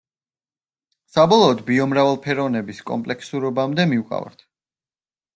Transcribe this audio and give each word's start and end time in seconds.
საბოლოოდ 1.15 1.59
ბიომრავალფეროვნების 1.67 2.79
კომპლექსურობამდე 2.91 3.85
მივყავართ. 3.91 4.41